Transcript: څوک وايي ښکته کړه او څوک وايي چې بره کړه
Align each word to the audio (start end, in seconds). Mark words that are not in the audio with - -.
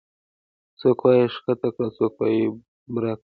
څوک 0.79 0.97
وايي 1.03 1.25
ښکته 1.35 1.69
کړه 1.75 1.85
او 1.87 1.95
څوک 1.97 2.13
وايي 2.19 2.43
چې 2.53 2.55
بره 2.93 3.11
کړه 3.13 3.13